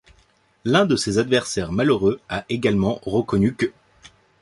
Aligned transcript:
L'un 0.65 0.87
de 0.87 0.95
ses 0.95 1.19
adversaires 1.19 1.71
malheureux 1.71 2.19
a 2.27 2.43
également 2.49 2.99
reconnu 3.05 3.53
qu'. 3.53 3.71